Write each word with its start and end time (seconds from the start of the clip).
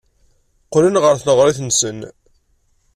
Qqlen 0.65 0.99
ɣer 1.03 1.15
tneɣrit-nsen. 1.17 1.99